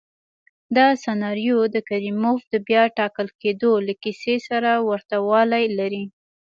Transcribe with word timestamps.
دا 0.77 0.87
سناریو 1.03 1.59
د 1.73 1.75
کریموف 1.89 2.41
د 2.53 2.55
بیا 2.67 2.83
ټاکل 2.97 3.27
کېدو 3.41 3.71
له 3.87 3.93
کیسې 4.03 4.35
سره 4.47 4.71
ورته 4.89 5.15
والی 5.29 5.65
لري. 5.79 6.03